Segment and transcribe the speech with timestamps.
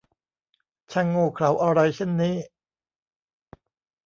[0.91, 2.35] ช่างโง่เขลาอะไรเช่นนี้!